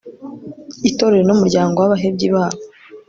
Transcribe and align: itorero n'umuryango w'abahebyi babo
itorero 0.89 1.23
n'umuryango 1.25 1.75
w'abahebyi 1.79 2.27
babo 2.35 2.59